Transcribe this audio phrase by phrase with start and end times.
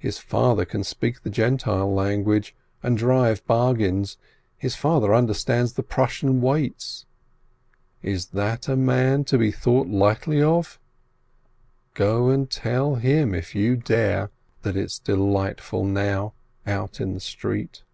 [0.00, 4.16] His father can speak the Gentile lan guage, and drive bargains,
[4.58, 7.06] his father understands the Prussian weights.
[8.02, 10.80] Is that a man to be thought lightly of?
[11.94, 16.32] Go and tell him, if you dare, that it's delightful now
[16.66, 17.84] out in the street.